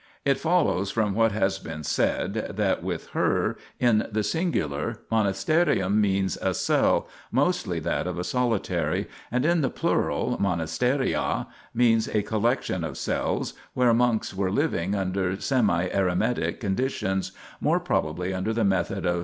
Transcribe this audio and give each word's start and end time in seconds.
It 0.25 0.39
follows 0.39 0.89
from 0.89 1.13
what 1.13 1.31
has 1.31 1.59
been 1.59 1.83
said 1.83 2.33
that 2.55 2.81
with 2.81 3.09
her 3.09 3.55
in 3.79 4.07
the 4.11 4.23
singular 4.23 5.01
monasterium 5.11 5.97
means 6.01 6.37
a 6.41 6.55
cell, 6.55 7.07
mostly 7.31 7.79
that 7.81 8.07
of 8.07 8.17
a 8.17 8.23
solitary, 8.23 9.07
and 9.31 9.45
in 9.45 9.61
the 9.61 9.69
plural 9.69 10.37
monasteria 10.39 11.45
means 11.75 12.07
a 12.07 12.23
collection 12.23 12.83
of 12.83 12.97
cells, 12.97 13.53
where 13.75 13.93
monks 13.93 14.33
were 14.33 14.49
living 14.49 14.95
under 14.95 15.39
semi 15.39 15.87
eremetic 15.89 16.59
conditions, 16.59 17.31
more 17.59 17.79
probably 17.79 18.33
under 18.33 18.53
the 18.53 18.63
method 18.65 19.05
of 19.05 19.17
S. 19.17 19.19